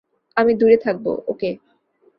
[0.37, 1.49] আমি দূরে থাকব, ওকে?